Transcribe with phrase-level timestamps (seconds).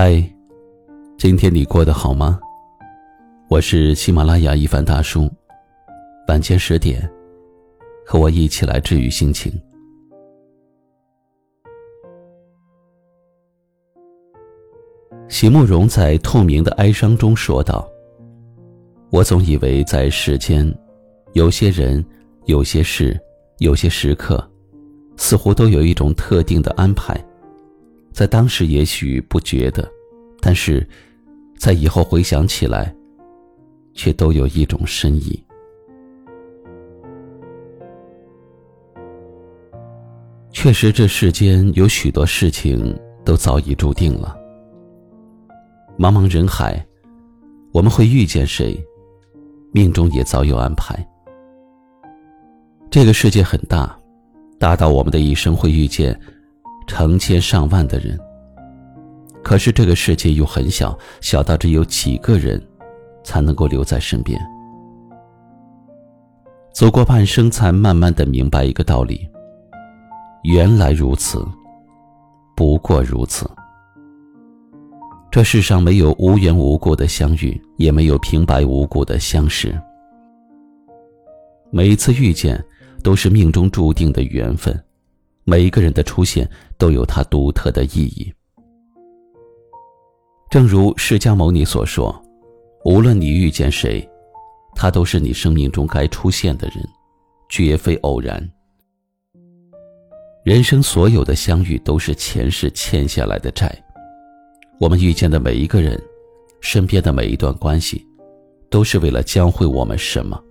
[0.00, 0.22] 嗨，
[1.18, 2.38] 今天你过得好吗？
[3.48, 5.28] 我是喜马拉雅一凡大叔，
[6.28, 7.02] 晚间十点，
[8.06, 9.52] 和我一起来治愈心情。
[15.28, 17.84] 席慕容在《透明的哀伤》中说道
[19.10, 20.72] ：“我总以为在世间，
[21.32, 22.06] 有些人、
[22.44, 23.20] 有些事、
[23.58, 24.48] 有些时刻，
[25.16, 27.20] 似乎都有一种特定的安排。”
[28.10, 29.88] 在当时也许不觉得，
[30.48, 30.82] 但是，
[31.58, 32.90] 在以后回想起来，
[33.92, 35.44] 却都有一种深意。
[40.50, 44.34] 确实，这世间有许多事情都早已注定了。
[45.98, 46.82] 茫茫人海，
[47.70, 48.82] 我们会遇见谁，
[49.70, 50.96] 命中也早有安排。
[52.88, 53.94] 这个世界很大，
[54.58, 56.18] 大到我们的一生会遇见。
[56.86, 58.18] 成千上万的人，
[59.42, 62.60] 可是这个世界又很小，小到只有几个人，
[63.24, 64.38] 才能够留在身边。
[66.72, 69.28] 走过半生，才慢慢的明白一个道理：
[70.44, 71.44] 原来如此，
[72.54, 73.50] 不过如此。
[75.30, 79.78] 这世上没有无缘无故的相遇，也没有平白无故的相识。
[81.70, 82.62] 每一次遇见，
[83.02, 84.78] 都是命中注定的缘分。
[85.44, 88.32] 每一个人的出现都有它独特的意义。
[90.50, 92.14] 正如释迦牟尼所说
[92.86, 94.08] ：“无论你遇见谁，
[94.74, 96.76] 他都是你生命中该出现的人，
[97.50, 98.42] 绝非偶然。”
[100.42, 103.70] 人生所有的相遇都是前世欠下来的债。
[104.80, 106.00] 我们遇见的每一个人，
[106.60, 108.06] 身边的每一段关系，
[108.70, 110.42] 都是为了教会我们什么？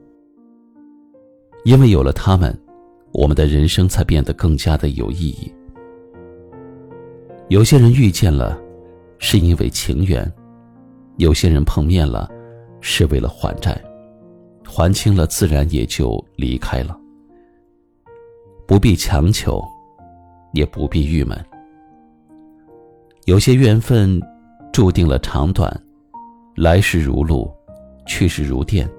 [1.63, 2.55] 因为有了他们。
[3.13, 5.51] 我们的人生才变得更加的有意义。
[7.47, 8.61] 有些人遇见了，
[9.19, 10.25] 是因为情缘；
[11.17, 12.29] 有些人碰面了，
[12.81, 13.79] 是为了还债，
[14.65, 16.97] 还清了，自然也就离开了。
[18.67, 19.63] 不必强求，
[20.53, 21.37] 也不必郁闷。
[23.25, 24.21] 有些缘分，
[24.71, 25.71] 注定了长短，
[26.55, 27.49] 来时如露，
[28.05, 28.89] 去时如电。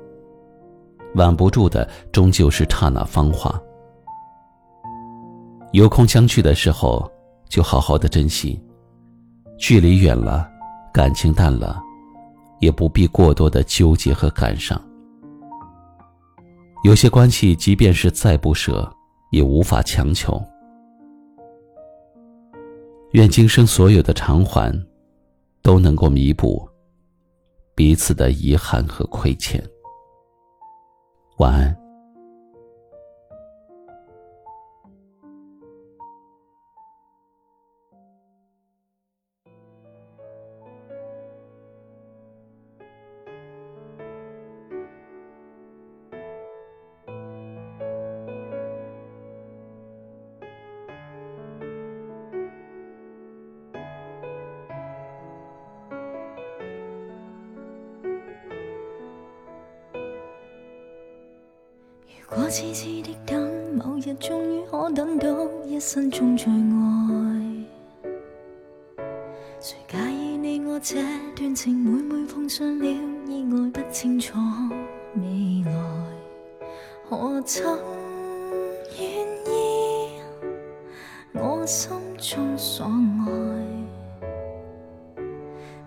[1.14, 3.60] 挽不住的，终究是刹那芳华。
[5.72, 7.10] 有空相聚的时候，
[7.48, 8.58] 就好好的珍惜；
[9.58, 10.48] 距离远了，
[10.94, 11.82] 感情淡了，
[12.60, 14.80] 也不必过多的纠结和感伤。
[16.84, 18.88] 有些关系，即便是再不舍，
[19.32, 20.40] 也无法强求。
[23.12, 24.72] 愿今生所有的偿还，
[25.60, 26.68] 都能够弥补
[27.74, 29.62] 彼此的遗憾和亏欠。
[31.38, 31.87] 晚安。
[62.30, 65.26] 如果痴痴的等，某日终于可等到
[65.64, 67.64] 一生中最爱，
[69.58, 70.96] 谁介意你我这
[71.34, 71.74] 段情？
[71.74, 74.38] 每每碰上了意外，不清楚
[75.16, 75.72] 未来，
[77.08, 77.78] 何曾
[78.98, 80.20] 愿意
[81.32, 83.30] 我心中所爱，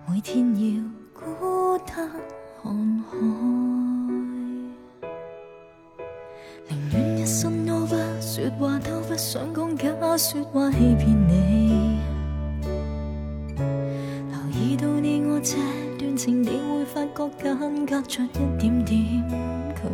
[0.08, 0.82] 每天要
[1.14, 2.10] 孤单
[2.60, 3.61] 看海。
[10.12, 11.98] 讲假说话欺骗你，
[13.56, 15.56] 留意到你我这
[15.98, 18.92] 段情，你会发觉间隔着一点点
[19.74, 19.88] 距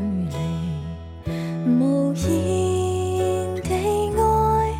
[1.25, 1.31] 离。
[1.71, 3.71] 无言地
[4.17, 4.75] 爱，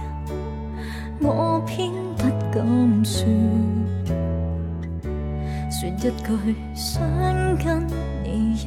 [1.21, 3.25] 我偏不敢说，
[5.71, 6.11] 说一句
[6.75, 7.01] 想
[7.59, 7.87] 跟
[8.25, 8.67] 你一起。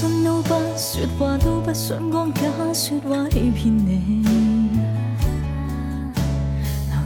[0.00, 2.40] 不说话，都不想讲假
[2.72, 4.24] 说话欺骗你。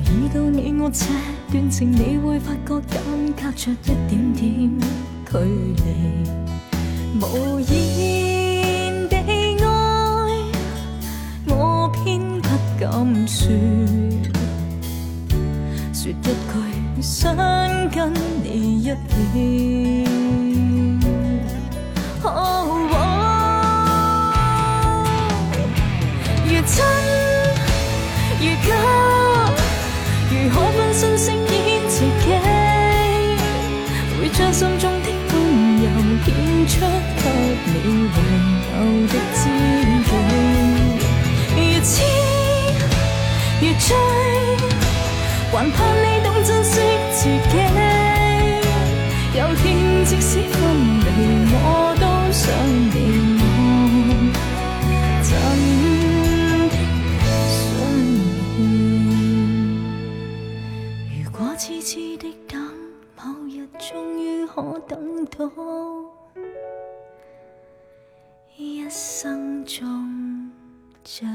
[0.04, 1.06] 留意到你我这
[1.50, 3.00] 段情，你会发觉间
[3.34, 4.70] 隔着一点点
[5.28, 5.38] 距
[5.82, 5.86] 离，
[7.20, 9.66] 无言地爱，
[11.48, 12.48] 我偏不
[12.78, 13.48] 敢说，
[15.92, 17.36] 说一句想
[17.90, 18.14] 跟
[18.44, 18.84] 你一
[19.32, 19.83] 起。
[34.36, 35.34] 将心中的温
[35.78, 35.86] 柔
[36.24, 36.26] 献
[36.66, 36.80] 出
[37.22, 37.22] 给
[37.66, 37.72] 你
[38.14, 38.16] 温
[38.66, 38.72] 柔
[39.06, 39.42] 的知
[40.10, 40.12] 己。
[41.56, 41.92] 越痴
[43.62, 43.96] 越醉，
[45.52, 46.72] 还盼你懂珍惜
[47.12, 47.54] 自己。
[49.38, 49.64] 有天
[50.04, 50.54] 即使分
[51.00, 51.06] 离，
[51.52, 51.56] 我
[52.00, 52.42] 都想
[52.90, 52.94] 你
[53.38, 53.42] 我
[55.22, 55.30] 怎
[57.54, 57.62] 想
[58.58, 58.60] 念？
[61.22, 61.90] 如果痴痴，
[64.54, 65.50] 可等到，
[68.56, 70.48] 一生中
[71.02, 71.26] 最。